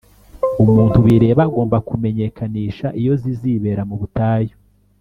Umuntu 0.63 0.97
bireba 1.05 1.41
agomba 1.47 1.77
kumenyekanisha 1.87 2.87
iyo 3.01 3.13
zizibera 3.21 3.81
mu 3.89 3.95
butayu 4.01 4.53